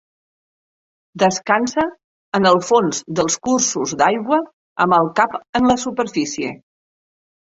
[1.23, 1.83] Descansa
[2.39, 4.41] en el fons dels cursos d'aigua
[4.87, 6.55] amb el cap en la superfície.